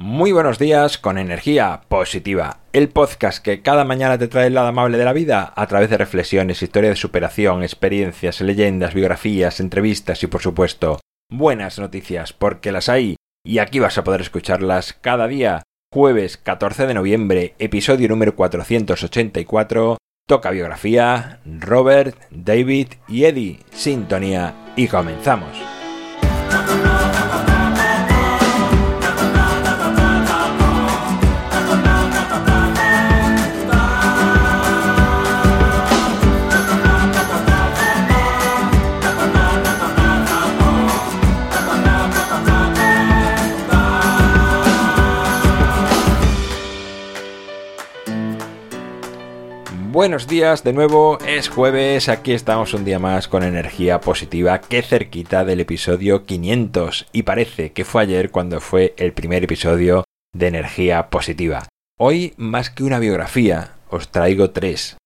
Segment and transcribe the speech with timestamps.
[0.00, 4.68] Muy buenos días con energía positiva, el podcast que cada mañana te trae el lado
[4.68, 10.22] amable de la vida a través de reflexiones, historia de superación, experiencias, leyendas, biografías, entrevistas
[10.22, 15.26] y por supuesto buenas noticias porque las hay y aquí vas a poder escucharlas cada
[15.26, 15.64] día.
[15.92, 24.86] Jueves 14 de noviembre, episodio número 484, toca biografía, Robert, David y Eddie, sintonía y
[24.86, 25.77] comenzamos.
[49.98, 54.82] Buenos días de nuevo, es jueves, aquí estamos un día más con energía positiva, que
[54.82, 60.46] cerquita del episodio 500 y parece que fue ayer cuando fue el primer episodio de
[60.46, 61.66] energía positiva.
[61.98, 64.98] Hoy más que una biografía, os traigo tres.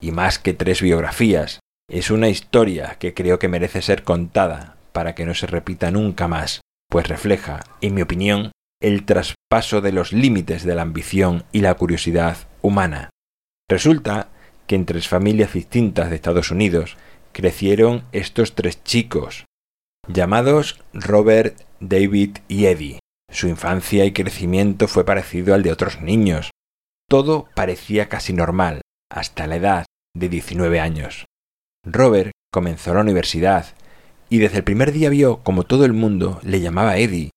[0.00, 5.14] Y más que tres biografías, es una historia que creo que merece ser contada para
[5.14, 10.12] que no se repita nunca más, pues refleja, en mi opinión, el traspaso de los
[10.12, 13.11] límites de la ambición y la curiosidad humana.
[13.72, 14.28] Resulta
[14.66, 16.98] que en tres familias distintas de Estados Unidos
[17.32, 19.46] crecieron estos tres chicos,
[20.06, 22.98] llamados Robert, David y Eddie.
[23.30, 26.50] Su infancia y crecimiento fue parecido al de otros niños.
[27.08, 31.24] Todo parecía casi normal, hasta la edad de 19 años.
[31.82, 33.74] Robert comenzó la universidad
[34.28, 37.30] y desde el primer día vio como todo el mundo le llamaba Eddie.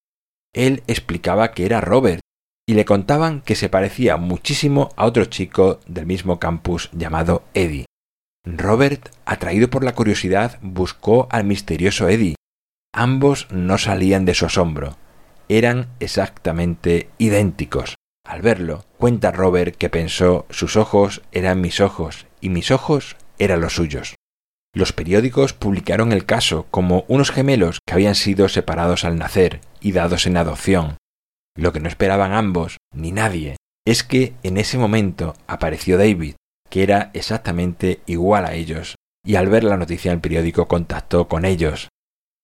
[0.54, 2.20] Él explicaba que era Robert
[2.66, 7.86] y le contaban que se parecía muchísimo a otro chico del mismo campus llamado Eddie.
[8.44, 12.34] Robert, atraído por la curiosidad, buscó al misterioso Eddie.
[12.92, 14.96] Ambos no salían de su asombro.
[15.48, 17.94] Eran exactamente idénticos.
[18.24, 23.60] Al verlo, cuenta Robert que pensó sus ojos eran mis ojos y mis ojos eran
[23.60, 24.16] los suyos.
[24.74, 29.92] Los periódicos publicaron el caso como unos gemelos que habían sido separados al nacer y
[29.92, 30.96] dados en adopción,
[31.56, 33.56] lo que no esperaban ambos, ni nadie,
[33.86, 36.34] es que en ese momento apareció David,
[36.68, 41.28] que era exactamente igual a ellos, y al ver la noticia en el periódico contactó
[41.28, 41.88] con ellos.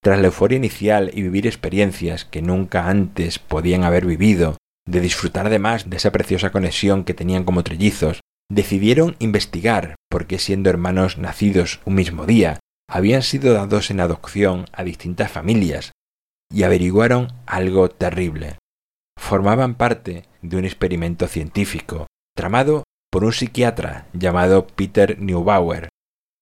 [0.03, 4.56] Tras la euforia inicial y vivir experiencias que nunca antes podían haber vivido,
[4.87, 10.39] de disfrutar además de esa preciosa conexión que tenían como trellizos, decidieron investigar por qué
[10.39, 12.59] siendo hermanos nacidos un mismo día,
[12.89, 15.93] habían sido dados en adopción a distintas familias,
[16.53, 18.59] y averiguaron algo terrible
[19.17, 22.06] formaban parte de un experimento científico,
[22.37, 25.89] tramado por un psiquiatra llamado Peter Neubauer,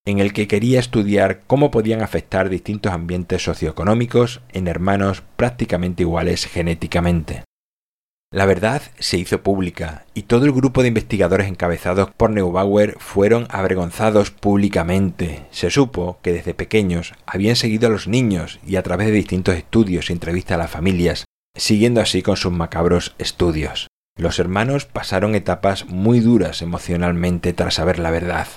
[0.06, 6.46] en el que quería estudiar cómo podían afectar distintos ambientes socioeconómicos en hermanos prácticamente iguales
[6.46, 7.44] genéticamente.
[8.32, 13.48] La verdad se hizo pública y todo el grupo de investigadores encabezados por Neubauer fueron
[13.50, 15.46] avergonzados públicamente.
[15.50, 19.56] Se supo que desde pequeños habían seguido a los niños y a través de distintos
[19.56, 21.24] estudios y entrevistas a las familias
[21.56, 23.88] siguiendo así con sus macabros estudios.
[24.16, 28.48] Los hermanos pasaron etapas muy duras emocionalmente tras saber la verdad.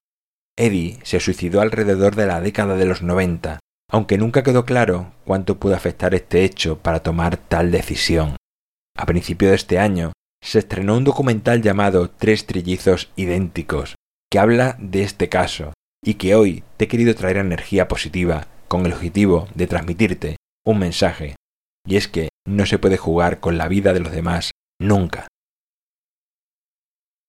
[0.57, 3.59] Eddie se suicidó alrededor de la década de los 90,
[3.89, 8.35] aunque nunca quedó claro cuánto pudo afectar este hecho para tomar tal decisión.
[8.95, 10.11] A principio de este año
[10.43, 13.95] se estrenó un documental llamado Tres trillizos idénticos,
[14.29, 18.85] que habla de este caso y que hoy te he querido traer energía positiva con
[18.85, 21.35] el objetivo de transmitirte un mensaje,
[21.87, 25.27] y es que no se puede jugar con la vida de los demás nunca.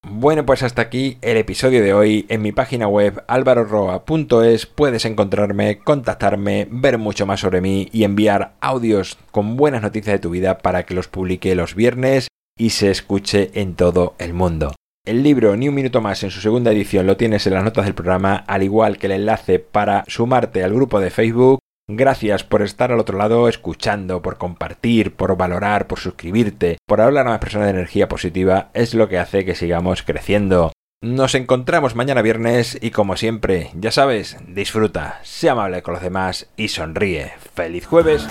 [0.06, 2.26] Bueno, pues hasta aquí el episodio de hoy.
[2.28, 8.53] En mi página web alvaroroa.es puedes encontrarme, contactarme, ver mucho más sobre mí y enviar
[8.60, 12.91] audios con buenas noticias de tu vida para que los publique los viernes y se
[12.91, 14.74] escuche en todo el mundo.
[15.06, 17.86] El libro Ni un minuto más en su segunda edición lo tienes en las notas
[17.86, 22.62] del programa, al igual que el enlace para sumarte al grupo de Facebook Gracias por
[22.62, 27.41] estar al otro lado escuchando, por compartir, por valorar, por suscribirte, por hablar a más
[27.41, 30.72] personas de energía positiva, es lo que hace que sigamos creciendo.
[31.03, 36.48] Nos encontramos mañana viernes y como siempre, ya sabes, disfruta, sea amable con los demás
[36.57, 37.33] y sonríe.
[37.54, 38.27] ¡Feliz jueves!